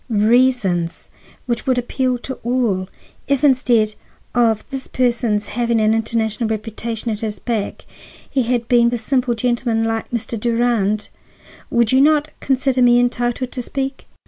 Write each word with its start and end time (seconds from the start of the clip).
"—reasons 0.09 1.11
which 1.45 1.67
would 1.67 1.77
appeal 1.77 2.17
to 2.17 2.33
all; 2.43 2.89
if 3.27 3.43
instead 3.43 3.93
of 4.33 4.67
this 4.71 4.87
person's 4.87 5.45
having 5.53 5.79
an 5.79 5.93
international 5.93 6.49
reputation 6.49 7.11
at 7.11 7.19
his 7.19 7.37
back 7.37 7.85
he 8.27 8.41
had 8.41 8.67
been 8.67 8.91
a 8.91 8.97
simple 8.97 9.35
gentleman 9.35 9.83
like 9.83 10.09
Mr. 10.09 10.39
Durand,—would 10.39 11.91
you 11.91 12.01
not 12.01 12.29
consider 12.39 12.81
me 12.81 12.99
entitled 12.99 13.51
to 13.51 13.61
speak?" 13.61 14.07